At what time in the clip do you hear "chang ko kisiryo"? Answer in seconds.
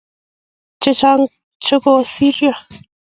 0.99-2.51